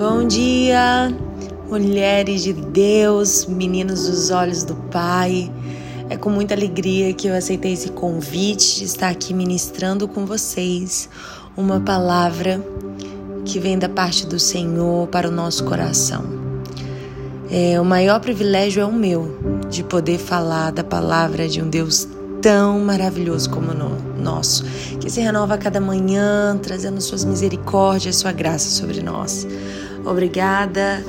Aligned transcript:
Bom 0.00 0.26
dia, 0.26 1.14
mulheres 1.68 2.42
de 2.42 2.54
Deus, 2.54 3.44
meninos 3.44 4.08
dos 4.08 4.30
olhos 4.30 4.64
do 4.64 4.74
Pai. 4.74 5.52
É 6.08 6.16
com 6.16 6.30
muita 6.30 6.54
alegria 6.54 7.12
que 7.12 7.28
eu 7.28 7.34
aceitei 7.34 7.74
esse 7.74 7.90
convite 7.90 8.78
de 8.78 8.84
estar 8.84 9.10
aqui 9.10 9.34
ministrando 9.34 10.08
com 10.08 10.24
vocês 10.24 11.06
uma 11.54 11.80
palavra 11.80 12.64
que 13.44 13.58
vem 13.58 13.78
da 13.78 13.90
parte 13.90 14.26
do 14.26 14.40
Senhor 14.40 15.06
para 15.08 15.28
o 15.28 15.30
nosso 15.30 15.64
coração. 15.64 16.24
É, 17.50 17.78
o 17.78 17.84
maior 17.84 18.20
privilégio 18.20 18.80
é 18.80 18.86
o 18.86 18.92
meu 18.94 19.66
de 19.68 19.84
poder 19.84 20.16
falar 20.16 20.70
da 20.70 20.82
palavra 20.82 21.46
de 21.46 21.60
um 21.60 21.68
Deus 21.68 22.08
tão 22.40 22.80
maravilhoso 22.80 23.50
como 23.50 23.70
o 23.72 24.18
nosso, 24.18 24.64
que 24.98 25.10
se 25.10 25.20
renova 25.20 25.54
a 25.54 25.58
cada 25.58 25.78
manhã, 25.78 26.58
trazendo 26.62 27.02
suas 27.02 27.22
misericórdias, 27.22 28.16
sua 28.16 28.32
graça 28.32 28.70
sobre 28.70 29.02
nós. 29.02 29.46
Obrigada, 30.10 31.04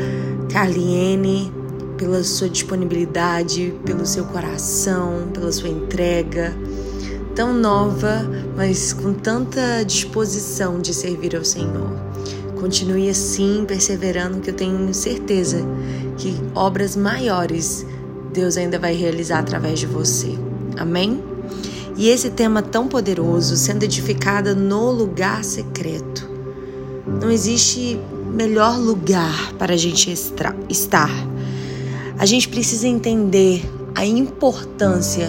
Carliene, 0.51 1.51
pela 1.97 2.23
sua 2.23 2.47
disponibilidade, 2.47 3.73
pelo 3.83 4.05
seu 4.05 4.25
coração, 4.25 5.27
pela 5.33 5.51
sua 5.51 5.69
entrega. 5.69 6.55
Tão 7.33 7.51
nova, 7.51 8.21
mas 8.55 8.93
com 8.93 9.11
tanta 9.11 9.83
disposição 9.83 10.79
de 10.79 10.93
servir 10.93 11.35
ao 11.35 11.43
Senhor. 11.43 11.89
Continue 12.59 13.09
assim, 13.09 13.65
perseverando, 13.67 14.39
que 14.39 14.51
eu 14.51 14.55
tenho 14.55 14.93
certeza 14.93 15.65
que 16.17 16.35
obras 16.53 16.95
maiores 16.95 17.83
Deus 18.31 18.55
ainda 18.55 18.77
vai 18.77 18.93
realizar 18.93 19.39
através 19.39 19.79
de 19.79 19.87
você. 19.87 20.37
Amém? 20.77 21.23
E 21.97 22.07
esse 22.07 22.29
tema 22.29 22.61
tão 22.61 22.87
poderoso, 22.87 23.57
sendo 23.57 23.81
edificada 23.81 24.53
no 24.53 24.91
lugar 24.91 25.43
secreto. 25.43 26.29
Não 27.19 27.31
existe 27.31 27.99
melhor 28.31 28.77
lugar 28.77 29.53
para 29.53 29.73
a 29.73 29.77
gente 29.77 30.11
estar. 30.69 31.11
A 32.17 32.25
gente 32.25 32.47
precisa 32.47 32.87
entender 32.87 33.63
a 33.95 34.05
importância 34.05 35.27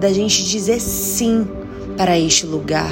da 0.00 0.12
gente 0.12 0.44
dizer 0.44 0.80
sim 0.80 1.46
para 1.96 2.18
este 2.18 2.46
lugar, 2.46 2.90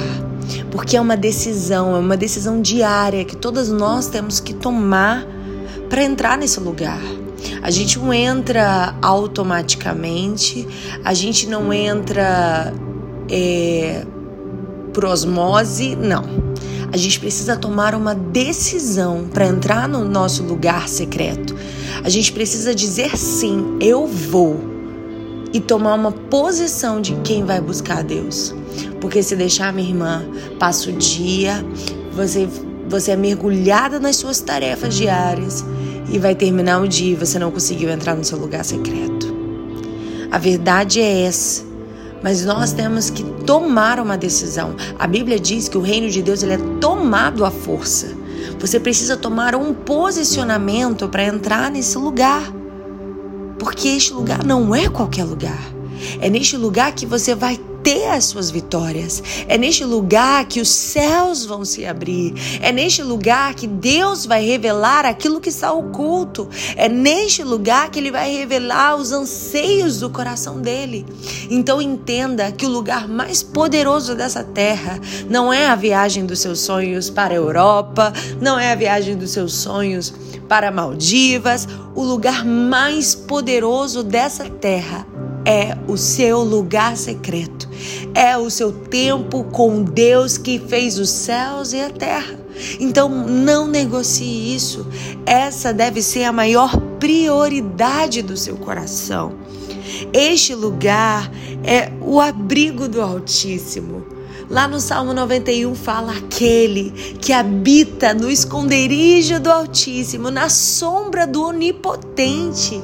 porque 0.71 0.95
é 0.95 1.01
uma 1.01 1.17
decisão, 1.17 1.95
é 1.95 1.99
uma 1.99 2.17
decisão 2.17 2.61
diária 2.61 3.25
que 3.25 3.35
todas 3.35 3.69
nós 3.69 4.07
temos 4.07 4.39
que 4.39 4.53
tomar 4.53 5.25
para 5.89 6.03
entrar 6.03 6.37
nesse 6.37 6.59
lugar. 6.59 7.01
A 7.61 7.69
gente 7.69 7.99
não 7.99 8.13
entra 8.13 8.95
automaticamente, 9.01 10.67
a 11.03 11.13
gente 11.13 11.47
não 11.47 11.73
entra 11.73 12.73
é, 13.29 14.05
por 14.93 15.05
osmose, 15.05 15.95
não. 15.95 16.50
A 16.93 16.97
gente 16.97 17.19
precisa 17.21 17.55
tomar 17.55 17.95
uma 17.95 18.13
decisão 18.13 19.25
para 19.33 19.47
entrar 19.47 19.87
no 19.87 20.03
nosso 20.03 20.43
lugar 20.43 20.89
secreto. 20.89 21.55
A 22.03 22.09
gente 22.09 22.33
precisa 22.33 22.75
dizer 22.75 23.17
sim, 23.17 23.77
eu 23.79 24.05
vou. 24.05 24.59
E 25.53 25.59
tomar 25.59 25.95
uma 25.95 26.11
posição 26.11 26.99
de 26.99 27.15
quem 27.23 27.45
vai 27.45 27.61
buscar 27.61 28.03
Deus. 28.03 28.53
Porque 28.99 29.23
se 29.23 29.35
deixar, 29.37 29.71
minha 29.71 29.87
irmã, 29.87 30.25
passa 30.59 30.89
o 30.89 30.93
dia, 30.93 31.65
você, 32.11 32.47
você 32.89 33.11
é 33.11 33.15
mergulhada 33.15 33.97
nas 33.97 34.17
suas 34.17 34.41
tarefas 34.41 34.93
diárias 34.93 35.63
e 36.11 36.19
vai 36.19 36.35
terminar 36.35 36.81
o 36.81 36.87
dia 36.87 37.13
e 37.13 37.15
você 37.15 37.39
não 37.39 37.51
conseguiu 37.51 37.89
entrar 37.89 38.15
no 38.15 38.23
seu 38.23 38.37
lugar 38.37 38.65
secreto. 38.65 39.33
A 40.29 40.37
verdade 40.37 40.99
é 40.99 41.23
essa. 41.23 41.70
Mas 42.21 42.45
nós 42.45 42.71
temos 42.71 43.09
que 43.09 43.23
tomar 43.23 43.99
uma 43.99 44.17
decisão. 44.17 44.75
A 44.97 45.07
Bíblia 45.07 45.39
diz 45.39 45.67
que 45.67 45.77
o 45.77 45.81
reino 45.81 46.09
de 46.09 46.21
Deus 46.21 46.43
ele 46.43 46.53
é 46.53 46.59
tomado 46.79 47.43
à 47.43 47.51
força. 47.51 48.15
Você 48.59 48.79
precisa 48.79 49.17
tomar 49.17 49.55
um 49.55 49.73
posicionamento 49.73 51.07
para 51.07 51.23
entrar 51.23 51.71
nesse 51.71 51.97
lugar. 51.97 52.43
Porque 53.57 53.87
este 53.87 54.13
lugar 54.13 54.43
não 54.43 54.73
é 54.75 54.87
qualquer 54.87 55.23
lugar. 55.23 55.59
É 56.19 56.29
neste 56.29 56.57
lugar 56.57 56.93
que 56.93 57.05
você 57.05 57.33
vai 57.33 57.59
ter 57.83 58.07
as 58.07 58.25
suas 58.25 58.49
vitórias. 58.49 59.21
É 59.47 59.57
neste 59.57 59.83
lugar 59.83 60.45
que 60.45 60.61
os 60.61 60.69
céus 60.69 61.45
vão 61.45 61.65
se 61.65 61.85
abrir. 61.85 62.33
É 62.61 62.71
neste 62.71 63.03
lugar 63.03 63.53
que 63.53 63.67
Deus 63.67 64.25
vai 64.25 64.45
revelar 64.45 65.05
aquilo 65.05 65.41
que 65.41 65.49
está 65.49 65.71
oculto. 65.71 66.49
É 66.75 66.87
neste 66.87 67.43
lugar 67.43 67.89
que 67.89 67.99
Ele 67.99 68.11
vai 68.11 68.31
revelar 68.31 68.95
os 68.95 69.11
anseios 69.11 69.99
do 69.99 70.09
coração 70.09 70.61
dele. 70.61 71.05
Então 71.49 71.81
entenda 71.81 72.51
que 72.51 72.65
o 72.65 72.69
lugar 72.69 73.07
mais 73.07 73.43
poderoso 73.43 74.15
dessa 74.15 74.43
terra 74.43 74.99
não 75.29 75.51
é 75.51 75.67
a 75.67 75.75
viagem 75.75 76.25
dos 76.25 76.39
seus 76.39 76.59
sonhos 76.59 77.09
para 77.09 77.33
a 77.33 77.37
Europa, 77.37 78.13
não 78.41 78.59
é 78.59 78.71
a 78.71 78.75
viagem 78.75 79.15
dos 79.15 79.31
seus 79.31 79.53
sonhos 79.53 80.13
para 80.47 80.71
Maldivas. 80.71 81.67
O 81.95 82.03
lugar 82.03 82.45
mais 82.45 83.13
poderoso 83.15 84.03
dessa 84.03 84.45
terra 84.45 85.05
é 85.45 85.77
o 85.87 85.97
seu 85.97 86.43
lugar 86.43 86.95
secreto, 86.97 87.67
é 88.13 88.37
o 88.37 88.49
seu 88.49 88.71
tempo 88.71 89.43
com 89.45 89.83
Deus 89.83 90.37
que 90.37 90.59
fez 90.59 90.99
os 90.99 91.09
céus 91.09 91.73
e 91.73 91.81
a 91.81 91.89
terra. 91.89 92.39
Então 92.79 93.09
não 93.09 93.67
negocie 93.67 94.55
isso. 94.55 94.87
Essa 95.25 95.73
deve 95.73 96.01
ser 96.01 96.25
a 96.25 96.31
maior 96.31 96.77
prioridade 96.99 98.21
do 98.21 98.37
seu 98.37 98.55
coração. 98.57 99.33
Este 100.13 100.53
lugar 100.53 101.31
é 101.63 101.91
o 102.01 102.19
abrigo 102.19 102.87
do 102.87 103.01
Altíssimo. 103.01 104.05
Lá 104.49 104.67
no 104.67 104.81
Salmo 104.81 105.13
91 105.13 105.73
fala 105.75 106.11
aquele 106.11 106.91
que 107.21 107.31
habita 107.31 108.13
no 108.13 108.29
esconderijo 108.29 109.39
do 109.39 109.49
Altíssimo, 109.49 110.29
na 110.29 110.49
sombra 110.49 111.25
do 111.25 111.45
Onipotente, 111.45 112.83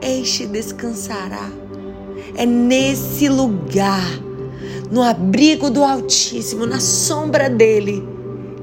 este 0.00 0.46
descansará 0.46 1.50
é 2.38 2.46
nesse 2.46 3.28
lugar, 3.28 4.08
no 4.92 5.02
abrigo 5.02 5.68
do 5.68 5.82
Altíssimo, 5.82 6.66
na 6.66 6.78
sombra 6.78 7.50
dele, 7.50 8.06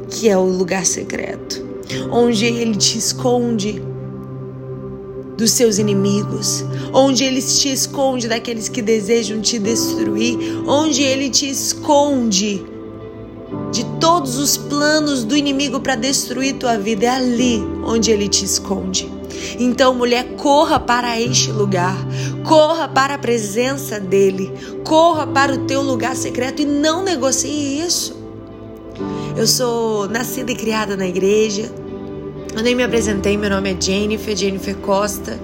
que 0.10 0.30
é 0.30 0.38
o 0.38 0.46
lugar 0.46 0.86
secreto, 0.86 1.62
onde 2.10 2.46
ele 2.46 2.78
te 2.78 2.98
esconde 2.98 3.84
dos 5.38 5.52
seus 5.52 5.78
inimigos, 5.78 6.64
onde 6.94 7.26
ele 7.26 7.42
te 7.42 7.70
esconde 7.70 8.30
daqueles 8.30 8.70
que 8.70 8.82
desejam 8.82 9.42
te 9.42 9.60
destruir, 9.60 10.38
onde 10.66 11.04
ele 11.04 11.30
te 11.30 11.50
esconde 11.50 12.66
de 13.74 13.84
todos 14.00 14.38
os 14.38 14.56
planos 14.56 15.26
do 15.26 15.36
inimigo 15.36 15.82
para 15.82 15.96
destruir 15.96 16.56
tua 16.56 16.78
vida. 16.78 17.08
É 17.08 17.10
ali 17.10 17.62
onde 17.86 18.10
ele 18.10 18.30
te 18.30 18.46
esconde. 18.46 19.15
Então, 19.60 19.94
mulher, 19.94 20.36
corra 20.38 20.80
para 20.80 21.20
este 21.20 21.52
lugar, 21.52 21.96
corra 22.44 22.88
para 22.88 23.16
a 23.16 23.18
presença 23.18 24.00
dele, 24.00 24.52
corra 24.84 25.26
para 25.26 25.54
o 25.54 25.66
teu 25.66 25.82
lugar 25.82 26.16
secreto 26.16 26.62
e 26.62 26.66
não 26.66 27.04
negocie 27.04 27.80
isso. 27.80 28.16
Eu 29.36 29.48
sou 29.48 30.08
nascida 30.08 30.52
e 30.52 30.56
criada 30.56 30.96
na 30.96 31.08
igreja. 31.08 31.70
Eu 32.56 32.64
nem 32.64 32.74
me 32.74 32.84
apresentei, 32.84 33.38
meu 33.38 33.50
nome 33.50 33.74
é 33.74 33.82
Jennifer, 33.82 34.36
Jennifer 34.36 34.76
Costa. 34.78 35.38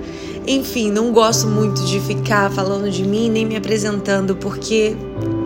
Enfim, 0.48 0.90
não 0.90 1.12
gosto 1.12 1.46
muito 1.46 1.84
de 1.86 2.00
ficar 2.00 2.50
falando 2.52 2.90
de 2.90 3.04
mim 3.04 3.30
nem 3.30 3.46
me 3.46 3.56
apresentando, 3.56 4.36
porque 4.36 4.96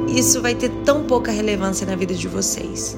isso 0.08 0.42
vai 0.42 0.56
ter 0.56 0.70
tão 0.86 1.04
pouca 1.04 1.32
relevância 1.32 1.86
na 1.86 1.96
vida 1.96 2.14
de 2.14 2.28
vocês. 2.28 2.96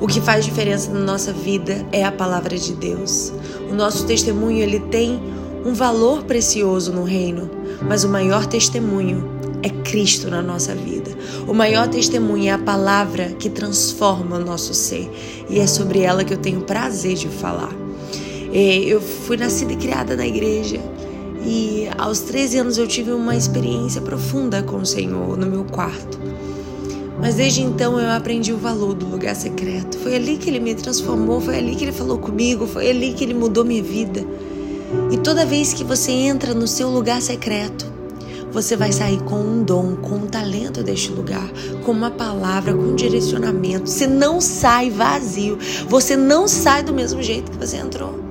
O 0.00 0.06
que 0.06 0.20
faz 0.20 0.44
diferença 0.44 0.92
na 0.92 1.00
nossa 1.00 1.32
vida 1.32 1.86
é 1.92 2.04
a 2.04 2.12
palavra 2.12 2.58
de 2.58 2.72
Deus. 2.74 3.32
O 3.70 3.74
nosso 3.74 4.06
testemunho 4.06 4.58
ele 4.58 4.80
tem 4.80 5.20
um 5.64 5.72
valor 5.72 6.24
precioso 6.24 6.92
no 6.92 7.04
reino, 7.04 7.50
mas 7.88 8.04
o 8.04 8.08
maior 8.08 8.46
testemunho 8.46 9.30
é 9.62 9.70
Cristo 9.70 10.28
na 10.28 10.42
nossa 10.42 10.74
vida. 10.74 11.10
O 11.48 11.54
maior 11.54 11.88
testemunho 11.88 12.48
é 12.48 12.50
a 12.50 12.58
palavra 12.58 13.30
que 13.38 13.48
transforma 13.48 14.36
o 14.36 14.44
nosso 14.44 14.74
ser 14.74 15.10
e 15.48 15.58
é 15.58 15.66
sobre 15.66 16.00
ela 16.00 16.24
que 16.24 16.34
eu 16.34 16.38
tenho 16.38 16.60
prazer 16.62 17.14
de 17.14 17.28
falar. 17.28 17.72
Eu 18.52 19.00
fui 19.00 19.36
nascida 19.36 19.72
e 19.72 19.76
criada 19.76 20.14
na 20.14 20.26
igreja 20.26 20.80
e 21.44 21.88
aos 21.98 22.20
13 22.20 22.58
anos 22.58 22.78
eu 22.78 22.86
tive 22.86 23.12
uma 23.12 23.34
experiência 23.34 24.00
profunda 24.00 24.62
com 24.62 24.76
o 24.76 24.86
Senhor 24.86 25.36
no 25.36 25.46
meu 25.46 25.64
quarto. 25.64 26.18
Mas 27.20 27.36
desde 27.36 27.62
então 27.62 27.98
eu 27.98 28.10
aprendi 28.10 28.52
o 28.52 28.58
valor 28.58 28.94
do 28.94 29.06
lugar 29.06 29.34
secreto. 29.36 29.98
Foi 29.98 30.14
ali 30.16 30.36
que 30.36 30.50
ele 30.50 30.60
me 30.60 30.74
transformou, 30.74 31.40
foi 31.40 31.58
ali 31.58 31.74
que 31.76 31.84
ele 31.84 31.92
falou 31.92 32.18
comigo, 32.18 32.66
foi 32.66 32.90
ali 32.90 33.12
que 33.12 33.24
ele 33.24 33.34
mudou 33.34 33.64
minha 33.64 33.82
vida. 33.82 34.24
E 35.10 35.18
toda 35.18 35.46
vez 35.46 35.72
que 35.72 35.84
você 35.84 36.10
entra 36.10 36.54
no 36.54 36.66
seu 36.66 36.88
lugar 36.88 37.22
secreto, 37.22 37.92
você 38.52 38.76
vai 38.76 38.92
sair 38.92 39.20
com 39.24 39.40
um 39.40 39.64
dom, 39.64 39.96
com 39.96 40.14
um 40.14 40.26
talento 40.26 40.82
deste 40.82 41.10
lugar, 41.10 41.50
com 41.84 41.90
uma 41.90 42.10
palavra, 42.10 42.72
com 42.72 42.82
um 42.82 42.94
direcionamento. 42.94 43.90
Você 43.90 44.06
não 44.06 44.40
sai 44.40 44.90
vazio, 44.90 45.58
você 45.88 46.16
não 46.16 46.46
sai 46.46 46.84
do 46.84 46.92
mesmo 46.92 47.20
jeito 47.20 47.50
que 47.50 47.58
você 47.58 47.76
entrou. 47.76 48.23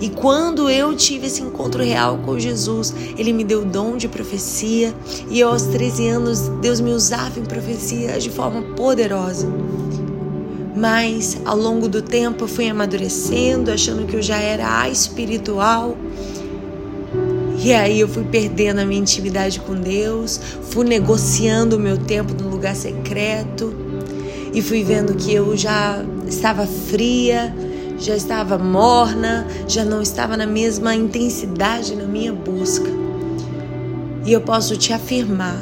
E 0.00 0.10
quando 0.10 0.68
eu 0.68 0.94
tive 0.94 1.26
esse 1.26 1.42
encontro 1.42 1.82
real 1.82 2.18
com 2.18 2.38
Jesus, 2.38 2.94
ele 3.16 3.32
me 3.32 3.44
deu 3.44 3.62
o 3.62 3.64
dom 3.64 3.96
de 3.96 4.08
profecia 4.08 4.94
e 5.30 5.40
eu, 5.40 5.48
aos 5.48 5.62
13 5.62 6.08
anos 6.08 6.40
Deus 6.60 6.80
me 6.80 6.92
usava 6.92 7.38
em 7.38 7.44
profecia 7.44 8.18
de 8.18 8.30
forma 8.30 8.62
poderosa. 8.74 9.48
Mas 10.76 11.38
ao 11.44 11.56
longo 11.56 11.88
do 11.88 12.00
tempo 12.00 12.44
eu 12.44 12.48
fui 12.48 12.68
amadurecendo, 12.68 13.70
achando 13.70 14.06
que 14.06 14.16
eu 14.16 14.22
já 14.22 14.38
era 14.38 14.80
a 14.80 14.88
espiritual. 14.88 15.96
E 17.60 17.72
aí 17.72 17.98
eu 17.98 18.08
fui 18.08 18.22
perdendo 18.22 18.78
a 18.78 18.84
minha 18.84 19.00
intimidade 19.00 19.58
com 19.58 19.74
Deus, 19.74 20.40
fui 20.70 20.86
negociando 20.86 21.76
o 21.76 21.80
meu 21.80 21.98
tempo 21.98 22.32
no 22.40 22.48
lugar 22.48 22.76
secreto 22.76 23.74
e 24.52 24.62
fui 24.62 24.84
vendo 24.84 25.14
que 25.14 25.32
eu 25.32 25.56
já 25.56 26.04
estava 26.26 26.66
fria, 26.66 27.54
já 27.98 28.14
estava 28.14 28.56
morna, 28.56 29.46
já 29.66 29.84
não 29.84 30.00
estava 30.00 30.36
na 30.36 30.46
mesma 30.46 30.94
intensidade 30.94 31.96
na 31.96 32.04
minha 32.04 32.32
busca. 32.32 32.90
E 34.24 34.32
eu 34.32 34.40
posso 34.40 34.76
te 34.76 34.92
afirmar, 34.92 35.58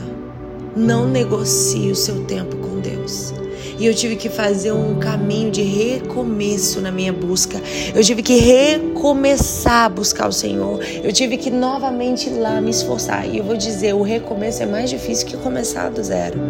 não 0.77 1.09
negocie 1.09 1.91
o 1.91 1.97
seu 1.97 2.25
tempo 2.25 2.57
com 2.57 2.81
Deus. 2.81 3.33
E 3.79 3.87
eu 3.87 3.95
tive 3.95 4.17
que 4.17 4.29
fazer 4.29 4.73
um 4.73 4.99
caminho 4.99 5.51
de 5.51 5.63
recomeço 5.63 6.81
na 6.81 6.91
minha 6.91 7.13
busca. 7.13 7.61
Eu 7.95 8.03
tive 8.03 8.23
que 8.23 8.39
recomeçar 8.39 9.85
a 9.85 9.89
buscar 9.89 10.29
o 10.29 10.33
Senhor. 10.33 10.81
Eu 11.03 11.13
tive 11.13 11.37
que 11.37 11.51
novamente 11.51 12.31
ir 12.31 12.39
lá 12.39 12.61
me 12.61 12.71
esforçar. 12.71 13.29
E 13.29 13.39
eu 13.39 13.45
vou 13.45 13.57
dizer, 13.57 13.95
o 13.95 14.03
recomeço 14.03 14.63
é 14.63 14.67
mais 14.67 14.89
difícil 14.89 15.27
que 15.27 15.37
começar 15.37 15.91
do 15.91 16.03
zero. 16.03 16.41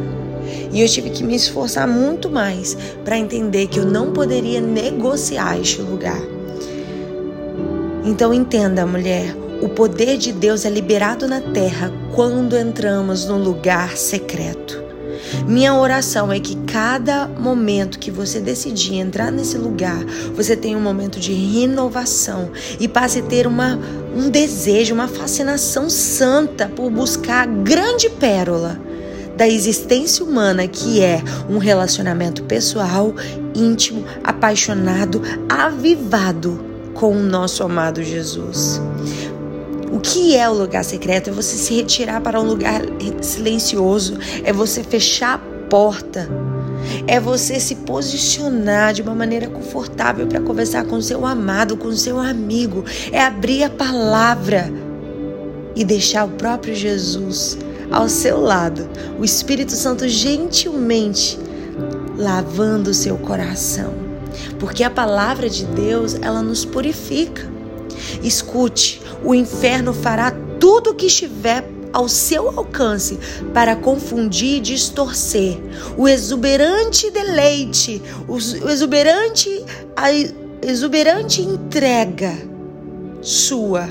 E 0.73 0.81
eu 0.81 0.89
tive 0.89 1.11
que 1.11 1.23
me 1.23 1.35
esforçar 1.35 1.87
muito 1.87 2.31
mais 2.31 2.77
para 3.05 3.19
entender 3.19 3.67
que 3.67 3.79
eu 3.79 3.87
não 3.87 4.13
poderia 4.13 4.61
negociar 4.61 5.59
este 5.59 5.81
lugar. 5.81 6.21
Então 8.05 8.33
entenda, 8.33 8.87
mulher, 8.87 9.35
o 9.61 9.69
poder 9.69 10.17
de 10.19 10.33
Deus 10.33 10.65
é 10.65 10.71
liberado 10.71 11.27
na 11.27 11.41
terra 11.41 11.93
quando 12.15 12.57
entramos 12.57 13.25
num 13.25 13.43
lugar 13.43 13.97
secreto. 13.97 14.85
Minha 15.47 15.75
oração 15.75 16.33
é 16.33 16.39
que 16.39 16.57
cada 16.67 17.27
momento 17.27 17.99
que 17.99 18.11
você 18.11 18.39
decidir 18.39 18.97
entrar 18.97 19.33
nesse 19.33 19.57
lugar, 19.57 20.05
você 20.35 20.57
tenha 20.57 20.77
um 20.77 20.81
momento 20.81 21.19
de 21.19 21.33
renovação 21.33 22.51
e 22.79 22.87
passe 22.87 23.21
a 23.21 23.23
ter 23.23 23.47
uma, 23.47 23.79
um 24.15 24.31
desejo, 24.31 24.95
uma 24.95 25.09
fascinação 25.09 25.89
santa 25.89 26.69
por 26.69 26.91
buscar 26.91 27.43
a 27.43 27.47
grande 27.47 28.09
pérola 28.11 28.79
da 29.37 29.47
existência 29.47 30.25
humana, 30.25 30.67
que 30.67 31.03
é 31.03 31.23
um 31.49 31.59
relacionamento 31.59 32.43
pessoal, 32.45 33.15
íntimo, 33.55 34.05
apaixonado, 34.25 35.23
avivado 35.49 36.65
com 36.95 37.13
o 37.13 37.23
nosso 37.23 37.63
amado 37.63 38.03
Jesus. 38.03 38.81
O 39.93 40.01
que 40.01 40.35
é 40.37 40.49
o 40.49 40.55
lugar 40.55 40.85
secreto? 40.85 41.31
É 41.31 41.33
você 41.33 41.57
se 41.57 41.75
retirar 41.75 42.21
para 42.21 42.41
um 42.41 42.45
lugar 42.45 42.83
silencioso, 43.21 44.19
é 44.43 44.53
você 44.53 44.83
fechar 44.83 45.35
a 45.35 45.69
porta, 45.69 46.29
é 47.07 47.21
você 47.21 47.61
se 47.61 47.77
posicionar 47.77 48.95
de 48.95 49.03
uma 49.03 49.15
maneira 49.15 49.49
confortável 49.49 50.27
para 50.27 50.41
conversar 50.41 50.85
com 50.85 51.01
seu 51.01 51.27
amado, 51.27 51.77
com 51.77 51.93
seu 51.93 52.19
amigo, 52.19 52.85
é 53.13 53.23
abrir 53.23 53.65
a 53.65 53.71
palavra 53.71 54.73
e 55.75 55.85
deixar 55.85 56.25
o 56.25 56.31
próprio 56.31 56.75
Jesus 56.75 57.59
ao 57.91 58.09
seu 58.09 58.41
lado, 58.41 58.89
o 59.19 59.25
Espírito 59.25 59.73
Santo 59.73 60.09
gentilmente 60.09 61.39
lavando 62.17 62.91
o 62.91 62.95
seu 62.95 63.17
coração. 63.19 63.93
Porque 64.59 64.83
a 64.83 64.91
palavra 64.91 65.49
de 65.49 65.65
Deus, 65.67 66.15
ela 66.21 66.43
nos 66.43 66.65
purifica. 66.65 67.51
Escute, 68.23 69.01
o 69.25 69.35
inferno 69.35 69.93
fará 69.93 70.33
tudo 70.59 70.91
o 70.91 70.95
que 70.95 71.07
estiver 71.07 71.65
ao 71.93 72.09
seu 72.09 72.49
alcance 72.59 73.19
para 73.55 73.75
confundir 73.75 74.59
e 74.59 74.61
distorcer 74.61 75.59
o 75.97 76.07
exuberante 76.07 77.11
deleite, 77.11 78.03
o 78.29 78.37
exuberante, 78.37 79.65
a 79.97 80.11
exuberante 80.61 81.41
entrega 81.41 82.37
sua 83.23 83.89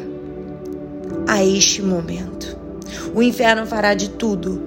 a 1.27 1.43
este 1.43 1.81
momento. 1.81 2.64
O 3.13 3.21
inferno 3.21 3.65
fará 3.65 3.93
de 3.93 4.09
tudo 4.09 4.61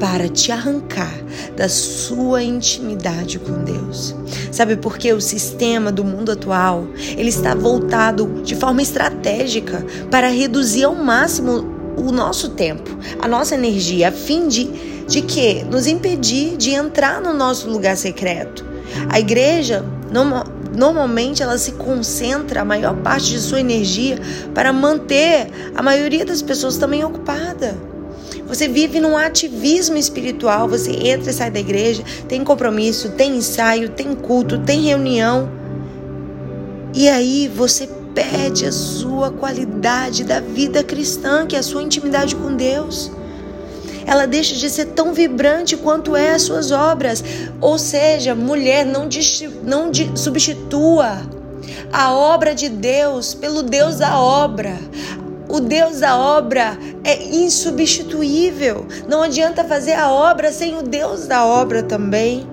para 0.00 0.28
te 0.28 0.52
arrancar 0.52 1.12
da 1.56 1.68
sua 1.68 2.42
intimidade 2.42 3.38
com 3.38 3.64
Deus. 3.64 4.14
Sabe 4.52 4.76
por 4.76 4.96
que 4.96 5.12
o 5.12 5.20
sistema 5.20 5.90
do 5.90 6.04
mundo 6.04 6.30
atual, 6.30 6.86
ele 7.16 7.28
está 7.28 7.54
voltado 7.54 8.42
de 8.44 8.54
forma 8.54 8.80
estratégica 8.80 9.84
para 10.10 10.28
reduzir 10.28 10.84
ao 10.84 10.94
máximo 10.94 11.76
o 11.96 12.12
nosso 12.12 12.50
tempo, 12.50 12.96
a 13.20 13.26
nossa 13.26 13.56
energia, 13.56 14.08
a 14.08 14.12
fim 14.12 14.46
de 14.46 14.98
de 15.08 15.22
que 15.22 15.64
nos 15.64 15.86
impedir 15.86 16.56
de 16.56 16.70
entrar 16.70 17.20
no 17.20 17.32
nosso 17.32 17.68
lugar 17.68 17.96
secreto. 17.96 18.64
A 19.08 19.18
igreja 19.18 19.84
não 20.12 20.44
normalmente 20.76 21.42
ela 21.42 21.58
se 21.58 21.72
concentra 21.72 22.62
a 22.62 22.64
maior 22.64 22.96
parte 22.96 23.30
de 23.30 23.40
sua 23.40 23.60
energia 23.60 24.18
para 24.54 24.72
manter 24.72 25.48
a 25.74 25.82
maioria 25.82 26.24
das 26.24 26.42
pessoas 26.42 26.76
também 26.76 27.04
ocupada. 27.04 27.76
Você 28.46 28.66
vive 28.68 29.00
num 29.00 29.16
ativismo 29.16 29.96
espiritual, 29.96 30.68
você 30.68 30.90
entra 30.90 31.30
e 31.30 31.34
sai 31.34 31.50
da 31.50 31.60
igreja, 31.60 32.02
tem 32.26 32.42
compromisso, 32.42 33.10
tem 33.10 33.36
ensaio, 33.36 33.90
tem 33.90 34.14
culto, 34.14 34.58
tem 34.58 34.82
reunião. 34.82 35.50
E 36.94 37.08
aí 37.08 37.48
você 37.54 37.88
perde 38.14 38.66
a 38.66 38.72
sua 38.72 39.30
qualidade 39.30 40.24
da 40.24 40.40
vida 40.40 40.82
cristã, 40.82 41.46
que 41.46 41.56
é 41.56 41.58
a 41.58 41.62
sua 41.62 41.82
intimidade 41.82 42.34
com 42.34 42.54
Deus 42.54 43.10
ela 44.08 44.26
deixa 44.26 44.54
de 44.54 44.70
ser 44.70 44.86
tão 44.86 45.12
vibrante 45.12 45.76
quanto 45.76 46.16
é 46.16 46.30
as 46.30 46.42
suas 46.42 46.70
obras. 46.70 47.22
Ou 47.60 47.78
seja, 47.78 48.34
mulher, 48.34 48.86
não, 48.86 49.06
não 49.62 49.92
substitua 50.16 51.20
a 51.92 52.14
obra 52.14 52.54
de 52.54 52.70
Deus 52.70 53.34
pelo 53.34 53.62
Deus 53.62 53.98
da 53.98 54.18
obra. 54.18 54.78
O 55.46 55.60
Deus 55.60 56.00
da 56.00 56.16
obra 56.16 56.78
é 57.04 57.22
insubstituível. 57.22 58.86
Não 59.06 59.22
adianta 59.22 59.62
fazer 59.62 59.92
a 59.92 60.10
obra 60.10 60.50
sem 60.52 60.78
o 60.78 60.82
Deus 60.82 61.26
da 61.26 61.44
obra 61.44 61.82
também. 61.82 62.46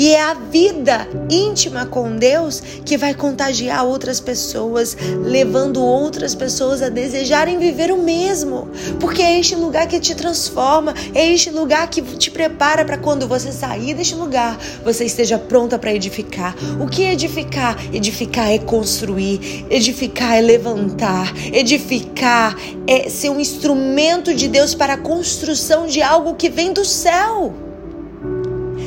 E 0.00 0.14
é 0.14 0.22
a 0.22 0.32
vida 0.32 1.06
íntima 1.28 1.84
com 1.84 2.16
Deus 2.16 2.62
que 2.86 2.96
vai 2.96 3.12
contagiar 3.12 3.84
outras 3.84 4.18
pessoas, 4.18 4.96
levando 5.22 5.84
outras 5.84 6.34
pessoas 6.34 6.80
a 6.80 6.88
desejarem 6.88 7.58
viver 7.58 7.92
o 7.92 8.02
mesmo. 8.02 8.70
Porque 8.98 9.20
é 9.20 9.38
este 9.38 9.54
lugar 9.54 9.86
que 9.86 10.00
te 10.00 10.14
transforma, 10.14 10.94
é 11.14 11.30
este 11.30 11.50
lugar 11.50 11.86
que 11.90 12.00
te 12.00 12.30
prepara 12.30 12.82
para 12.82 12.96
quando 12.96 13.28
você 13.28 13.52
sair 13.52 13.92
deste 13.92 14.14
lugar, 14.14 14.58
você 14.82 15.04
esteja 15.04 15.36
pronta 15.36 15.78
para 15.78 15.92
edificar. 15.92 16.56
O 16.80 16.86
que 16.86 17.02
é 17.02 17.12
edificar? 17.12 17.76
Edificar 17.92 18.50
é 18.50 18.58
construir, 18.58 19.66
edificar 19.68 20.34
é 20.34 20.40
levantar, 20.40 21.30
edificar 21.52 22.56
é 22.86 23.10
ser 23.10 23.28
um 23.28 23.38
instrumento 23.38 24.34
de 24.34 24.48
Deus 24.48 24.74
para 24.74 24.94
a 24.94 24.98
construção 24.98 25.86
de 25.86 26.00
algo 26.00 26.36
que 26.36 26.48
vem 26.48 26.72
do 26.72 26.86
céu. 26.86 27.52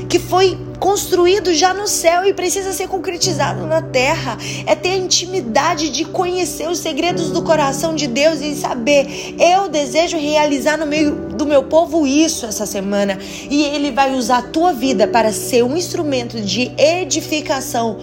Que 0.10 0.18
foi 0.18 0.58
construído 0.84 1.54
já 1.54 1.74
no 1.74 1.88
céu 1.88 2.26
e 2.26 2.34
precisa 2.34 2.74
ser 2.74 2.90
concretizado 2.90 3.66
na 3.66 3.82
terra. 3.82 4.38
É 4.66 4.76
ter 4.76 4.90
a 4.90 4.98
intimidade 4.98 5.90
de 5.90 6.04
conhecer 6.04 6.68
os 6.68 6.80
segredos 6.80 7.32
do 7.32 7.42
coração 7.42 7.96
de 7.96 8.06
Deus 8.06 8.42
e 8.42 8.54
saber, 8.54 9.34
eu 9.40 9.70
desejo 9.70 10.18
realizar 10.18 10.76
no 10.76 10.86
meio 10.86 11.16
do 11.38 11.46
meu 11.46 11.64
povo 11.64 12.06
isso 12.06 12.46
essa 12.46 12.66
semana. 12.66 13.18
E 13.50 13.64
ele 13.64 13.92
vai 13.92 14.14
usar 14.14 14.40
a 14.40 14.42
tua 14.42 14.74
vida 14.74 15.08
para 15.08 15.32
ser 15.32 15.64
um 15.64 15.78
instrumento 15.78 16.42
de 16.42 16.74
edificação 16.78 18.00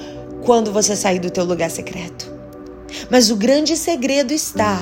quando 0.46 0.72
você 0.72 0.96
sair 0.96 1.18
do 1.18 1.28
teu 1.28 1.44
lugar 1.44 1.70
secreto. 1.70 2.32
Mas 3.10 3.30
o 3.30 3.37
grande 3.37 3.76
segredo 3.76 4.32
está 4.32 4.80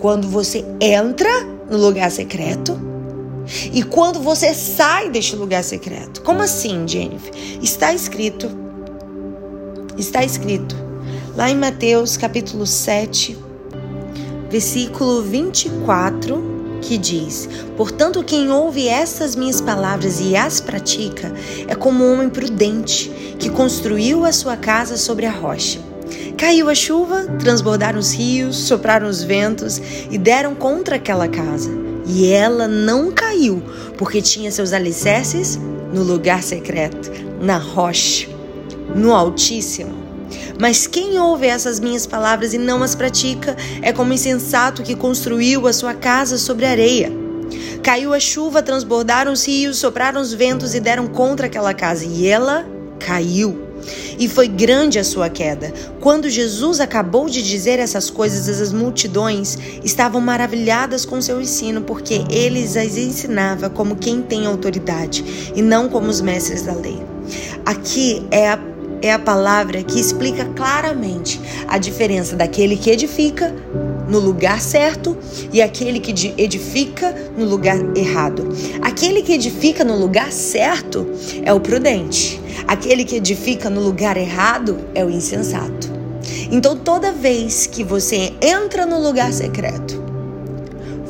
quando 0.00 0.26
você 0.26 0.64
entra 0.80 1.30
no 1.70 1.78
lugar 1.78 2.10
secreto 2.10 2.91
e 3.72 3.82
quando 3.82 4.20
você 4.20 4.54
sai 4.54 5.10
deste 5.10 5.36
lugar 5.36 5.64
secreto. 5.64 6.22
Como 6.22 6.42
assim, 6.42 6.86
Jennifer? 6.86 7.32
Está 7.62 7.92
escrito, 7.92 8.48
está 9.98 10.24
escrito 10.24 10.76
lá 11.36 11.50
em 11.50 11.56
Mateus 11.56 12.16
capítulo 12.16 12.66
7, 12.66 13.36
versículo 14.50 15.22
24, 15.22 16.78
que 16.80 16.98
diz: 16.98 17.48
Portanto, 17.76 18.22
quem 18.22 18.50
ouve 18.50 18.88
essas 18.88 19.34
minhas 19.34 19.60
palavras 19.60 20.20
e 20.20 20.36
as 20.36 20.60
pratica 20.60 21.32
é 21.66 21.74
como 21.74 22.04
um 22.04 22.14
homem 22.14 22.28
prudente 22.28 23.10
que 23.38 23.50
construiu 23.50 24.24
a 24.24 24.32
sua 24.32 24.56
casa 24.56 24.96
sobre 24.96 25.26
a 25.26 25.32
rocha. 25.32 25.80
Caiu 26.36 26.68
a 26.68 26.74
chuva, 26.74 27.24
transbordaram 27.38 27.98
os 27.98 28.12
rios, 28.12 28.56
sopraram 28.56 29.08
os 29.08 29.22
ventos 29.22 29.80
e 30.10 30.18
deram 30.18 30.54
contra 30.54 30.96
aquela 30.96 31.28
casa 31.28 31.91
e 32.06 32.26
ela 32.26 32.66
não 32.66 33.12
caiu, 33.12 33.62
porque 33.96 34.20
tinha 34.20 34.50
seus 34.50 34.72
alicerces 34.72 35.58
no 35.92 36.02
lugar 36.02 36.42
secreto, 36.42 37.10
na 37.40 37.56
rocha, 37.56 38.28
no 38.94 39.14
Altíssimo. 39.14 40.02
Mas 40.58 40.86
quem 40.86 41.18
ouve 41.18 41.46
essas 41.46 41.80
minhas 41.80 42.06
palavras 42.06 42.54
e 42.54 42.58
não 42.58 42.82
as 42.82 42.94
pratica 42.94 43.56
é 43.80 43.92
como 43.92 44.12
insensato 44.12 44.82
que 44.82 44.94
construiu 44.94 45.66
a 45.66 45.72
sua 45.72 45.94
casa 45.94 46.38
sobre 46.38 46.66
areia. 46.66 47.12
Caiu 47.82 48.14
a 48.14 48.20
chuva, 48.20 48.62
transbordaram 48.62 49.32
os 49.32 49.46
rios, 49.46 49.78
sopraram 49.78 50.20
os 50.20 50.32
ventos 50.32 50.74
e 50.74 50.80
deram 50.80 51.06
contra 51.06 51.46
aquela 51.46 51.74
casa, 51.74 52.04
e 52.04 52.26
ela 52.26 52.64
caiu. 52.98 53.71
E 54.18 54.28
foi 54.28 54.48
grande 54.48 54.98
a 54.98 55.04
sua 55.04 55.28
queda. 55.28 55.72
Quando 56.00 56.28
Jesus 56.28 56.80
acabou 56.80 57.28
de 57.28 57.42
dizer 57.42 57.78
essas 57.78 58.10
coisas, 58.10 58.60
as 58.60 58.72
multidões 58.72 59.58
estavam 59.84 60.20
maravilhadas 60.20 61.04
com 61.04 61.20
seu 61.20 61.40
ensino, 61.40 61.82
porque 61.82 62.24
ele 62.30 62.62
as 62.62 62.96
ensinava 62.96 63.68
como 63.68 63.96
quem 63.96 64.22
tem 64.22 64.46
autoridade 64.46 65.52
e 65.54 65.62
não 65.62 65.88
como 65.88 66.08
os 66.08 66.20
mestres 66.20 66.62
da 66.62 66.74
lei. 66.74 67.00
Aqui 67.64 68.26
é 68.30 68.50
a, 68.50 68.58
é 69.00 69.12
a 69.12 69.18
palavra 69.18 69.82
que 69.82 69.98
explica 69.98 70.44
claramente 70.56 71.40
a 71.66 71.78
diferença 71.78 72.36
daquele 72.36 72.76
que 72.76 72.90
edifica 72.90 73.54
no 74.12 74.18
lugar 74.18 74.60
certo 74.60 75.16
e 75.50 75.62
aquele 75.62 75.98
que 75.98 76.34
edifica 76.36 77.14
no 77.36 77.46
lugar 77.46 77.78
errado. 77.96 78.46
Aquele 78.82 79.22
que 79.22 79.32
edifica 79.32 79.82
no 79.82 79.96
lugar 79.96 80.30
certo 80.30 81.06
é 81.42 81.50
o 81.50 81.58
prudente. 81.58 82.38
Aquele 82.68 83.06
que 83.06 83.16
edifica 83.16 83.70
no 83.70 83.80
lugar 83.80 84.18
errado 84.18 84.78
é 84.94 85.02
o 85.02 85.08
insensato. 85.08 85.90
Então, 86.50 86.76
toda 86.76 87.10
vez 87.10 87.66
que 87.66 87.82
você 87.82 88.34
entra 88.42 88.84
no 88.84 89.02
lugar 89.02 89.32
secreto, 89.32 90.02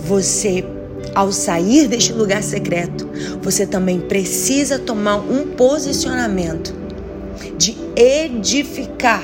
você, 0.04 0.64
ao 1.12 1.32
sair 1.32 1.88
deste 1.88 2.12
lugar 2.12 2.42
secreto, 2.42 3.08
você 3.42 3.66
também 3.66 3.98
precisa 3.98 4.78
tomar 4.78 5.16
um 5.16 5.48
posicionamento 5.56 6.72
de 7.58 7.76
edificar, 7.96 9.22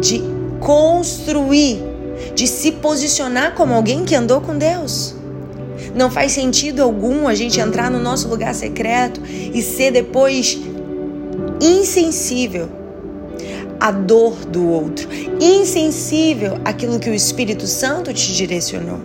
de 0.00 0.20
construir 0.58 1.95
de 2.34 2.46
se 2.46 2.72
posicionar 2.72 3.54
como 3.54 3.74
alguém 3.74 4.04
que 4.04 4.14
andou 4.14 4.40
com 4.40 4.56
Deus. 4.56 5.14
Não 5.94 6.10
faz 6.10 6.32
sentido 6.32 6.82
algum 6.82 7.26
a 7.26 7.34
gente 7.34 7.60
entrar 7.60 7.90
no 7.90 7.98
nosso 7.98 8.28
lugar 8.28 8.54
secreto 8.54 9.20
e 9.26 9.62
ser 9.62 9.90
depois 9.90 10.58
insensível 11.60 12.68
à 13.80 13.90
dor 13.90 14.34
do 14.46 14.66
outro, 14.68 15.08
insensível 15.40 16.58
àquilo 16.64 16.98
que 16.98 17.10
o 17.10 17.14
Espírito 17.14 17.66
Santo 17.66 18.12
te 18.12 18.32
direcionou. 18.32 19.00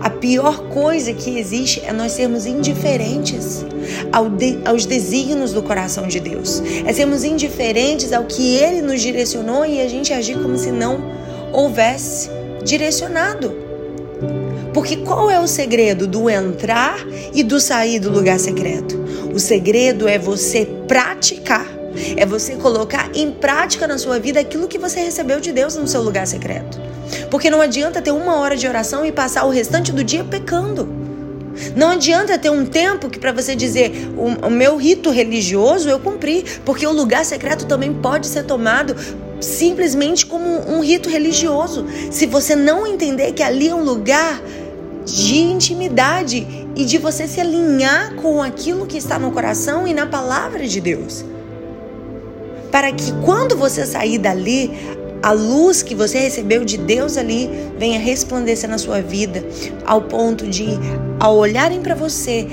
A 0.00 0.10
pior 0.10 0.68
coisa 0.68 1.12
que 1.12 1.38
existe 1.38 1.82
é 1.84 1.92
nós 1.92 2.12
sermos 2.12 2.46
indiferentes 2.46 3.64
ao 4.12 4.28
de, 4.28 4.58
aos 4.64 4.84
desígnios 4.86 5.52
do 5.52 5.62
coração 5.62 6.06
de 6.06 6.20
Deus. 6.20 6.62
É 6.84 6.92
sermos 6.92 7.24
indiferentes 7.24 8.12
ao 8.12 8.24
que 8.24 8.56
Ele 8.56 8.82
nos 8.82 9.00
direcionou 9.00 9.64
e 9.64 9.80
a 9.80 9.88
gente 9.88 10.12
agir 10.12 10.38
como 10.40 10.56
se 10.56 10.70
não 10.70 11.00
houvesse 11.56 12.28
direcionado. 12.62 13.56
Porque 14.74 14.98
qual 14.98 15.30
é 15.30 15.40
o 15.40 15.46
segredo 15.46 16.06
do 16.06 16.28
entrar 16.28 16.98
e 17.32 17.42
do 17.42 17.58
sair 17.58 17.98
do 17.98 18.10
lugar 18.10 18.38
secreto? 18.38 18.94
O 19.34 19.38
segredo 19.38 20.06
é 20.06 20.18
você 20.18 20.68
praticar, 20.86 21.66
é 22.14 22.26
você 22.26 22.56
colocar 22.56 23.10
em 23.14 23.30
prática 23.30 23.86
na 23.86 23.96
sua 23.96 24.18
vida 24.18 24.38
aquilo 24.38 24.68
que 24.68 24.76
você 24.76 25.00
recebeu 25.00 25.40
de 25.40 25.50
Deus 25.50 25.76
no 25.76 25.88
seu 25.88 26.02
lugar 26.02 26.26
secreto. 26.26 26.78
Porque 27.30 27.48
não 27.48 27.62
adianta 27.62 28.02
ter 28.02 28.10
uma 28.10 28.36
hora 28.36 28.54
de 28.54 28.68
oração 28.68 29.06
e 29.06 29.10
passar 29.10 29.46
o 29.46 29.50
restante 29.50 29.92
do 29.92 30.04
dia 30.04 30.24
pecando. 30.24 30.86
Não 31.74 31.92
adianta 31.92 32.38
ter 32.38 32.50
um 32.50 32.66
tempo 32.66 33.08
que 33.08 33.18
para 33.18 33.32
você 33.32 33.56
dizer 33.56 34.10
o, 34.16 34.50
meu 34.50 34.76
rito 34.76 35.10
religioso 35.10 35.88
eu 35.88 35.98
cumpri, 35.98 36.44
porque 36.66 36.86
o 36.86 36.92
lugar 36.92 37.24
secreto 37.24 37.64
também 37.64 37.94
pode 37.94 38.26
ser 38.26 38.44
tomado 38.44 38.94
simplesmente 39.40 40.26
como 40.26 40.46
um 40.70 40.80
rito 40.82 41.08
religioso. 41.08 41.86
Se 42.10 42.26
você 42.26 42.56
não 42.56 42.86
entender 42.86 43.32
que 43.32 43.42
ali 43.42 43.68
é 43.68 43.74
um 43.74 43.84
lugar 43.84 44.40
de 45.04 45.38
intimidade 45.38 46.66
e 46.74 46.84
de 46.84 46.98
você 46.98 47.26
se 47.28 47.40
alinhar 47.40 48.14
com 48.16 48.42
aquilo 48.42 48.86
que 48.86 48.98
está 48.98 49.18
no 49.18 49.30
coração 49.30 49.86
e 49.86 49.94
na 49.94 50.06
palavra 50.06 50.66
de 50.66 50.80
Deus. 50.80 51.24
Para 52.70 52.92
que 52.92 53.12
quando 53.24 53.56
você 53.56 53.86
sair 53.86 54.18
dali, 54.18 54.70
a 55.22 55.32
luz 55.32 55.82
que 55.82 55.94
você 55.94 56.18
recebeu 56.18 56.64
de 56.64 56.76
Deus 56.76 57.16
ali 57.16 57.50
venha 57.78 57.98
resplandecer 57.98 58.68
na 58.68 58.78
sua 58.78 59.00
vida, 59.00 59.44
ao 59.84 60.02
ponto 60.02 60.46
de, 60.46 60.66
ao 61.18 61.36
olharem 61.36 61.80
para 61.80 61.94
você, 61.94 62.46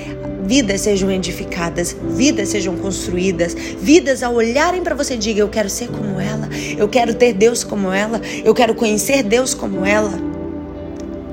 vidas 0.44 0.82
sejam 0.82 1.10
edificadas, 1.10 1.96
vidas 2.10 2.48
sejam 2.48 2.76
construídas, 2.76 3.54
vidas 3.54 4.22
ao 4.22 4.34
olharem 4.34 4.82
para 4.82 4.94
você 4.94 5.16
diga 5.16 5.40
eu 5.40 5.48
quero 5.48 5.70
ser 5.70 5.88
como 5.88 6.20
ela, 6.20 6.48
eu 6.76 6.88
quero 6.88 7.14
ter 7.14 7.32
Deus 7.32 7.64
como 7.64 7.92
ela, 7.92 8.20
eu 8.44 8.54
quero 8.54 8.74
conhecer 8.74 9.22
Deus 9.22 9.54
como 9.54 9.84
ela. 9.84 10.12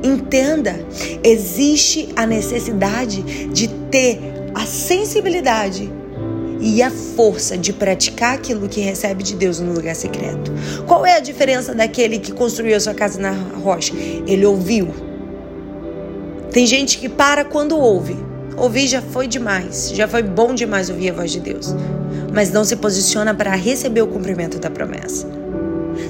Entenda, 0.04 0.84
existe 1.24 2.10
a 2.16 2.26
necessidade 2.26 3.22
de 3.48 3.68
ter 3.68 4.20
a 4.56 4.66
sensibilidade 4.66 5.92
e 6.62 6.82
a 6.82 6.92
força 6.92 7.58
de 7.58 7.74
praticar 7.74 8.36
aquilo 8.36 8.70
que 8.70 8.80
recebe 8.80 9.24
de 9.24 9.36
Deus 9.36 9.60
no 9.60 9.74
lugar 9.74 9.96
secreto. 9.96 10.52
Qual 10.88 11.06
é 11.06 11.18
a 11.18 11.20
diferença 11.20 11.74
daquele 11.74 12.20
que 12.20 12.32
construiu 12.32 12.78
a 12.78 12.80
sua 12.80 12.94
casa 12.94 13.20
na 13.20 13.32
rocha? 13.32 13.94
Ele 14.28 14.46
ouviu. 14.46 14.90
Tem 16.52 16.66
gente 16.68 16.98
que 16.98 17.10
para 17.10 17.44
quando 17.44 17.78
ouve, 17.78 18.16
Ouvir 18.58 18.88
já 18.88 19.02
foi 19.02 19.28
demais, 19.28 19.92
já 19.92 20.08
foi 20.08 20.22
bom 20.22 20.54
demais 20.54 20.90
ouvir 20.90 21.10
a 21.10 21.14
voz 21.14 21.32
de 21.32 21.40
Deus, 21.40 21.74
mas 22.34 22.52
não 22.52 22.64
se 22.64 22.76
posiciona 22.76 23.34
para 23.34 23.56
receber 23.56 24.02
o 24.02 24.08
cumprimento 24.08 24.60
da 24.60 24.70
promessa. 24.70 25.28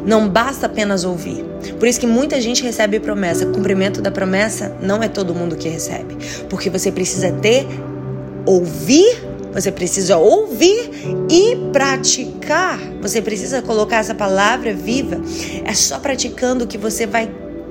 Não 0.05 0.27
basta 0.27 0.65
apenas 0.65 1.03
ouvir. 1.03 1.45
Por 1.79 1.87
isso 1.87 1.99
que 1.99 2.07
muita 2.07 2.41
gente 2.41 2.63
recebe 2.63 2.99
promessa. 2.99 3.45
Cumprimento 3.45 4.01
da 4.01 4.11
promessa 4.11 4.75
não 4.81 5.03
é 5.03 5.07
todo 5.07 5.35
mundo 5.35 5.55
que 5.55 5.69
recebe, 5.69 6.17
porque 6.49 6.69
você 6.69 6.91
precisa 6.91 7.31
ter 7.31 7.67
ouvir 8.45 9.30
você 9.53 9.71
precisa 9.71 10.17
ouvir 10.17 10.91
e 11.29 11.55
praticar. 11.71 12.79
Você 13.01 13.21
precisa 13.21 13.61
colocar 13.61 13.97
essa 13.97 14.15
palavra 14.15 14.73
viva. 14.73 15.21
É 15.65 15.73
só 15.73 15.99
praticando 15.99 16.67
que 16.67 16.77
você 16.77 17.05
vai 17.05 17.29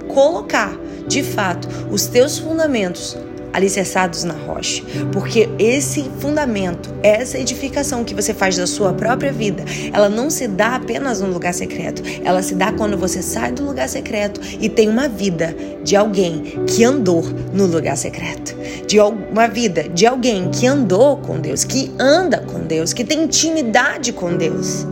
colocar, 0.08 0.76
de 1.06 1.22
fato, 1.22 1.68
os 1.90 2.06
teus 2.06 2.38
fundamentos 2.38 3.16
alicerçados 3.52 4.24
na 4.24 4.34
rocha, 4.34 4.82
porque 5.12 5.48
esse 5.58 6.10
fundamento, 6.18 6.94
essa 7.02 7.38
edificação 7.38 8.04
que 8.04 8.14
você 8.14 8.32
faz 8.32 8.56
da 8.56 8.66
sua 8.66 8.92
própria 8.92 9.32
vida, 9.32 9.64
ela 9.92 10.08
não 10.08 10.30
se 10.30 10.46
dá 10.46 10.76
apenas 10.76 11.20
no 11.20 11.30
lugar 11.30 11.54
secreto, 11.54 12.02
ela 12.24 12.42
se 12.42 12.54
dá 12.54 12.72
quando 12.72 12.96
você 12.96 13.22
sai 13.22 13.52
do 13.52 13.64
lugar 13.64 13.88
secreto 13.88 14.40
e 14.60 14.68
tem 14.68 14.88
uma 14.88 15.08
vida 15.08 15.54
de 15.82 15.96
alguém 15.96 16.42
que 16.66 16.84
andou 16.84 17.22
no 17.52 17.66
lugar 17.66 17.96
secreto, 17.96 18.56
de 18.86 18.98
uma 19.00 19.48
vida 19.48 19.88
de 19.88 20.06
alguém 20.06 20.50
que 20.50 20.66
andou 20.66 21.16
com 21.16 21.38
Deus, 21.38 21.64
que 21.64 21.90
anda 21.98 22.38
com 22.38 22.60
Deus, 22.60 22.92
que 22.92 23.04
tem 23.04 23.24
intimidade 23.24 24.12
com 24.12 24.36
Deus. 24.36 24.86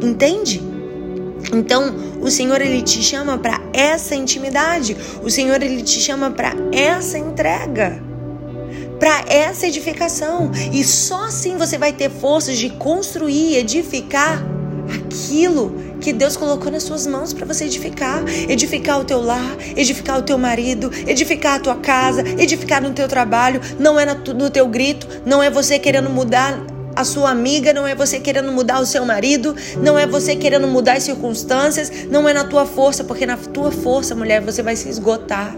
Entende? 0.00 0.67
Então, 1.52 1.94
o 2.20 2.30
Senhor 2.30 2.60
ele 2.60 2.82
te 2.82 3.02
chama 3.02 3.38
para 3.38 3.60
essa 3.72 4.14
intimidade. 4.14 4.96
O 5.22 5.30
Senhor 5.30 5.62
ele 5.62 5.82
te 5.82 6.00
chama 6.00 6.30
para 6.30 6.52
essa 6.72 7.18
entrega. 7.18 8.02
Para 8.98 9.24
essa 9.28 9.66
edificação. 9.66 10.50
E 10.72 10.82
só 10.84 11.26
assim 11.26 11.56
você 11.56 11.78
vai 11.78 11.92
ter 11.92 12.10
forças 12.10 12.58
de 12.58 12.70
construir, 12.70 13.56
edificar 13.56 14.44
aquilo 14.88 15.74
que 16.00 16.12
Deus 16.12 16.36
colocou 16.36 16.70
nas 16.70 16.82
suas 16.82 17.06
mãos 17.06 17.32
para 17.32 17.44
você 17.44 17.64
edificar, 17.64 18.22
edificar 18.48 19.00
o 19.00 19.04
teu 19.04 19.20
lar, 19.20 19.56
edificar 19.76 20.18
o 20.18 20.22
teu 20.22 20.38
marido, 20.38 20.90
edificar 21.06 21.56
a 21.56 21.60
tua 21.60 21.76
casa, 21.76 22.22
edificar 22.38 22.80
no 22.80 22.92
teu 22.92 23.08
trabalho, 23.08 23.60
não 23.78 23.98
é 23.98 24.06
no 24.06 24.50
teu 24.50 24.66
grito, 24.66 25.06
não 25.26 25.42
é 25.42 25.50
você 25.50 25.78
querendo 25.78 26.08
mudar 26.08 26.58
a 26.98 27.04
sua 27.04 27.30
amiga, 27.30 27.72
não 27.72 27.86
é 27.86 27.94
você 27.94 28.18
querendo 28.18 28.50
mudar 28.50 28.80
o 28.80 28.86
seu 28.86 29.06
marido, 29.06 29.54
não 29.80 29.96
é 29.96 30.04
você 30.04 30.34
querendo 30.34 30.66
mudar 30.66 30.94
as 30.94 31.04
circunstâncias, 31.04 31.92
não 32.10 32.28
é 32.28 32.32
na 32.32 32.42
tua 32.42 32.66
força, 32.66 33.04
porque 33.04 33.24
na 33.24 33.36
tua 33.36 33.70
força, 33.70 34.16
mulher, 34.16 34.40
você 34.40 34.64
vai 34.64 34.74
se 34.74 34.88
esgotar. 34.88 35.54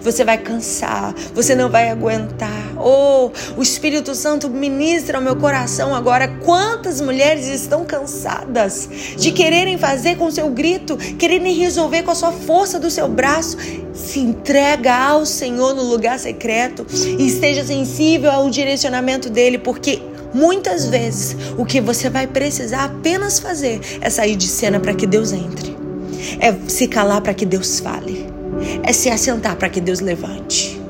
Você 0.00 0.22
vai 0.22 0.38
cansar, 0.38 1.12
você 1.34 1.56
não 1.56 1.68
vai 1.68 1.88
aguentar. 1.88 2.72
Oh, 2.76 3.30
o 3.56 3.62
Espírito 3.62 4.14
Santo 4.14 4.48
ministra 4.48 5.18
ao 5.18 5.24
meu 5.24 5.34
coração 5.34 5.92
agora. 5.92 6.28
Quantas 6.44 7.00
mulheres 7.00 7.46
estão 7.46 7.84
cansadas 7.84 8.88
de 9.16 9.32
quererem 9.32 9.78
fazer 9.78 10.16
com 10.16 10.30
seu 10.30 10.50
grito, 10.50 10.96
quererem 10.96 11.54
resolver 11.54 12.02
com 12.02 12.12
a 12.12 12.14
sua 12.14 12.30
força 12.30 12.78
do 12.78 12.90
seu 12.90 13.08
braço? 13.08 13.56
Se 13.92 14.20
entrega 14.20 14.94
ao 14.94 15.26
Senhor 15.26 15.74
no 15.74 15.82
lugar 15.82 16.18
secreto 16.18 16.86
e 17.18 17.26
esteja 17.26 17.64
sensível 17.64 18.30
ao 18.30 18.48
direcionamento 18.50 19.28
dele, 19.28 19.58
porque 19.58 20.11
Muitas 20.34 20.86
vezes, 20.86 21.36
o 21.58 21.64
que 21.64 21.80
você 21.80 22.08
vai 22.08 22.26
precisar 22.26 22.84
apenas 22.84 23.38
fazer 23.38 23.80
é 24.00 24.08
sair 24.08 24.34
de 24.34 24.48
cena 24.48 24.80
para 24.80 24.94
que 24.94 25.06
Deus 25.06 25.32
entre, 25.32 25.76
é 26.40 26.52
se 26.68 26.88
calar 26.88 27.20
para 27.20 27.34
que 27.34 27.44
Deus 27.44 27.80
fale, 27.80 28.26
é 28.82 28.92
se 28.92 29.10
assentar 29.10 29.56
para 29.56 29.68
que 29.68 29.80
Deus 29.80 30.00
levante. 30.00 30.81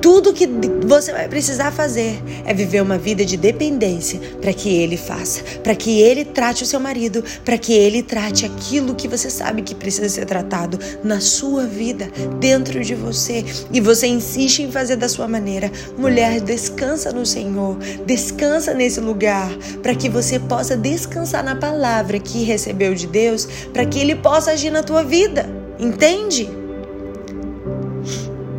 Tudo 0.00 0.32
que 0.32 0.48
você 0.86 1.12
vai 1.12 1.28
precisar 1.28 1.72
fazer 1.72 2.22
é 2.46 2.54
viver 2.54 2.80
uma 2.80 2.96
vida 2.96 3.24
de 3.24 3.36
dependência 3.36 4.20
para 4.40 4.52
que 4.52 4.68
ele 4.68 4.96
faça, 4.96 5.42
para 5.62 5.74
que 5.74 6.00
ele 6.00 6.24
trate 6.24 6.62
o 6.62 6.66
seu 6.66 6.78
marido, 6.78 7.22
para 7.44 7.58
que 7.58 7.72
ele 7.72 8.02
trate 8.02 8.46
aquilo 8.46 8.94
que 8.94 9.08
você 9.08 9.28
sabe 9.28 9.62
que 9.62 9.74
precisa 9.74 10.08
ser 10.08 10.24
tratado 10.24 10.78
na 11.02 11.20
sua 11.20 11.66
vida, 11.66 12.08
dentro 12.38 12.82
de 12.82 12.94
você. 12.94 13.44
E 13.72 13.80
você 13.80 14.06
insiste 14.06 14.62
em 14.62 14.70
fazer 14.70 14.96
da 14.96 15.08
sua 15.08 15.26
maneira. 15.26 15.70
Mulher, 15.96 16.40
descansa 16.40 17.12
no 17.12 17.26
Senhor, 17.26 17.76
descansa 18.06 18.72
nesse 18.72 19.00
lugar, 19.00 19.50
para 19.82 19.94
que 19.94 20.08
você 20.08 20.38
possa 20.38 20.76
descansar 20.76 21.42
na 21.42 21.56
palavra 21.56 22.18
que 22.18 22.44
recebeu 22.44 22.94
de 22.94 23.06
Deus, 23.06 23.48
para 23.72 23.84
que 23.84 23.98
ele 23.98 24.14
possa 24.14 24.52
agir 24.52 24.70
na 24.70 24.82
tua 24.82 25.02
vida. 25.02 25.46
Entende? 25.78 26.57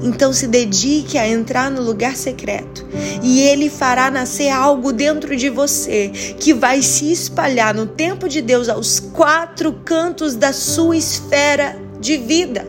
Então 0.02 0.32
se 0.32 0.48
dedique 0.48 1.18
a 1.18 1.28
entrar 1.28 1.70
no 1.70 1.82
lugar 1.82 2.16
secreto. 2.16 2.86
E 3.22 3.42
ele 3.42 3.70
fará 3.70 4.10
nascer 4.10 4.50
algo 4.50 4.94
dentro 4.94 5.36
de 5.36 5.50
você 5.50 6.10
que 6.40 6.54
vai 6.54 6.82
se 6.82 7.12
espalhar 7.12 7.74
no 7.74 7.86
tempo 7.86 8.28
de 8.30 8.42
Deus 8.42 8.70
aos 8.70 9.00
quatro 9.00 9.74
cantos 9.86 10.36
da 10.36 10.54
sua 10.54 10.96
esfera 10.96 11.76
de 12.00 12.18
vida. 12.18 12.68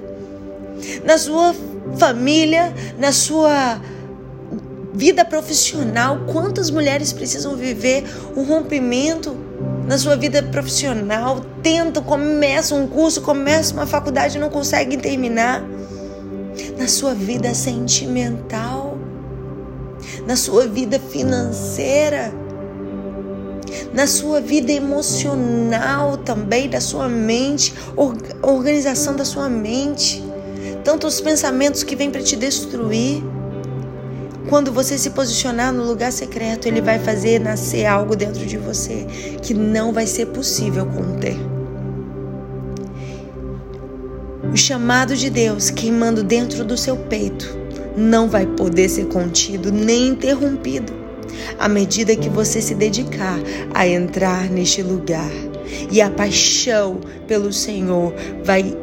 Na 1.05 1.19
sua 1.19 1.55
família, 1.99 2.75
na 2.99 3.13
sua 3.13 3.81
vida 4.93 5.25
profissional, 5.25 6.25
quantas 6.27 6.71
mulheres 6.71 7.13
precisam 7.13 7.57
viver 7.57 8.05
um 8.37 8.43
rompimento 8.43 9.37
na 9.87 9.99
sua 9.99 10.17
vida 10.17 10.43
profissional, 10.43 11.41
tentam, 11.63 12.03
começam 12.03 12.83
um 12.83 12.87
curso, 12.87 13.21
começam 13.21 13.77
uma 13.77 13.87
faculdade 13.87 14.37
e 14.37 14.41
não 14.41 14.49
conseguem 14.49 14.99
terminar 14.99 15.65
na 16.77 16.89
sua 16.89 17.15
vida 17.15 17.55
sentimental, 17.55 18.99
na 20.27 20.37
sua 20.37 20.67
vida 20.67 20.99
financeira, 20.99 22.33
na 23.93 24.07
sua 24.07 24.41
vida 24.41 24.73
emocional 24.73 26.17
também, 26.17 26.69
da 26.69 26.81
sua 26.81 27.09
mente, 27.09 27.75
organização 28.43 29.15
da 29.15 29.25
sua 29.25 29.49
mente, 29.49 30.23
tantos 30.85 31.21
pensamentos 31.21 31.83
que 31.83 31.97
vêm 31.97 32.11
para 32.11 32.23
te 32.23 32.37
destruir. 32.37 33.23
Quando 34.49 34.73
você 34.73 34.99
se 34.99 35.11
posicionar 35.11 35.73
no 35.73 35.85
lugar 35.85 36.11
secreto, 36.11 36.67
ele 36.67 36.81
vai 36.81 36.99
fazer 36.99 37.39
nascer 37.39 37.87
algo 37.87 38.17
dentro 38.17 38.45
de 38.45 38.57
você 38.57 39.07
que 39.43 39.55
não 39.55 39.93
vai 39.93 40.07
ser 40.07 40.27
possível 40.27 40.87
conter. 40.87 41.50
O 44.53 44.57
chamado 44.57 45.17
de 45.17 45.31
Deus 45.31 45.71
queimando 45.71 46.25
dentro 46.25 46.65
do 46.65 46.77
seu 46.77 46.97
peito 46.97 47.57
não 47.97 48.29
vai 48.29 48.47
poder 48.47 48.89
ser 48.89 49.07
contido 49.07 49.71
nem 49.71 50.09
interrompido 50.09 50.93
à 51.59 51.69
medida 51.69 52.17
que 52.17 52.29
você 52.29 52.61
se 52.61 52.75
dedicar 52.75 53.39
a 53.73 53.87
entrar 53.87 54.51
neste 54.51 54.83
lugar. 54.83 55.31
E 55.91 56.03
a 56.03 56.11
paixão 56.11 57.01
pelo 57.29 57.53
Senhor 57.53 58.13
vai 58.45 58.77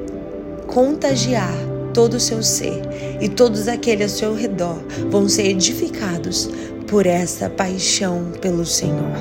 contagiar 0.68 1.54
todo 1.94 2.14
o 2.14 2.20
seu 2.20 2.42
ser 2.42 2.82
e 3.20 3.28
todos 3.28 3.68
aqueles 3.68 4.14
ao 4.14 4.18
seu 4.20 4.36
redor 4.36 4.78
vão 5.10 5.28
ser 5.28 5.48
edificados 5.48 6.50
por 6.88 7.06
essa 7.06 7.50
paixão 7.50 8.32
pelo 8.40 8.66
Senhor. 8.66 9.18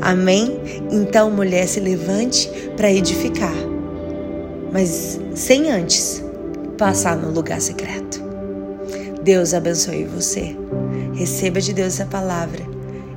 Amém? 0.00 0.58
Então, 0.90 1.30
mulher, 1.30 1.68
se 1.68 1.78
levante 1.78 2.50
para 2.76 2.92
edificar 2.92 3.73
mas 4.74 5.20
sem 5.36 5.70
antes 5.70 6.20
passar 6.76 7.16
no 7.16 7.30
lugar 7.30 7.60
secreto. 7.60 8.20
Deus 9.22 9.54
abençoe 9.54 10.04
você. 10.04 10.56
Receba 11.14 11.60
de 11.60 11.72
Deus 11.72 11.94
essa 11.94 12.06
palavra 12.06 12.60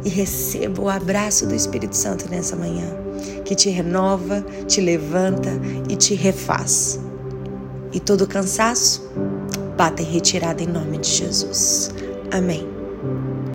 e 0.06 0.10
receba 0.10 0.84
o 0.84 0.88
abraço 0.88 1.48
do 1.48 1.56
Espírito 1.56 1.96
Santo 1.96 2.30
nessa 2.30 2.56
manhã, 2.56 2.86
que 3.44 3.56
te 3.56 3.70
renova, 3.72 4.46
te 4.68 4.80
levanta 4.80 5.50
e 5.90 5.96
te 5.96 6.14
refaz. 6.14 7.00
E 7.92 8.00
todo 8.00 8.28
cansaço, 8.28 9.10
bata 9.76 10.04
em 10.04 10.06
retirada 10.06 10.62
em 10.62 10.68
nome 10.68 11.00
de 11.00 11.10
Jesus. 11.10 11.92
Amém. 12.32 12.77